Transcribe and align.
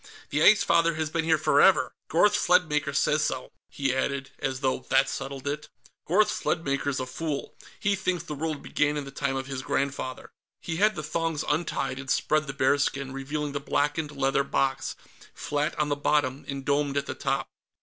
"The 0.31 0.41
Ice 0.41 0.63
Father 0.63 0.95
has 0.95 1.11
been 1.11 1.25
here 1.25 1.37
forever. 1.37 1.93
Gorth 2.07 2.33
Sledmaker 2.33 2.91
says 2.95 3.23
so," 3.23 3.51
he 3.69 3.93
added, 3.93 4.31
as 4.39 4.61
though 4.61 4.79
that 4.89 5.07
settled 5.07 5.47
it. 5.47 5.69
"Gorth 6.07 6.31
Sledmaker's 6.31 6.99
a 6.99 7.05
fool. 7.05 7.53
He 7.79 7.93
thinks 7.95 8.23
the 8.23 8.33
world 8.33 8.63
began 8.63 8.97
in 8.97 9.05
the 9.05 9.11
time 9.11 9.35
of 9.35 9.45
his 9.45 9.61
grandfather." 9.61 10.31
He 10.59 10.77
had 10.77 10.95
the 10.95 11.03
thongs 11.03 11.45
untied, 11.47 11.99
and 11.99 12.09
spread 12.09 12.47
the 12.47 12.53
bearskin, 12.53 13.13
revealing 13.13 13.51
the 13.51 13.59
blackened 13.59 14.09
leather 14.11 14.43
box, 14.43 14.95
flat 15.35 15.77
on 15.79 15.89
the 15.89 15.95
bottom 15.95 16.45
and 16.47 16.65
domed 16.65 16.97
at 16.97 17.05
the 17.05 17.13
top. 17.13 17.47